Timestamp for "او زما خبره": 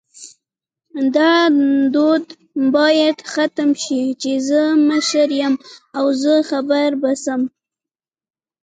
5.97-6.95